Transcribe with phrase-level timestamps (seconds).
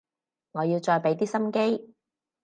[0.53, 1.93] 我要再畀啲心機